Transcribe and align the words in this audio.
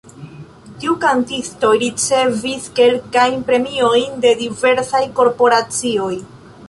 Tiu 0.83 0.95
kantisto 1.01 1.69
ricevis 1.83 2.65
kelkajn 2.79 3.45
premiojn 3.51 4.17
de 4.25 4.35
diversaj 4.41 5.03
korporacioj. 5.21 6.13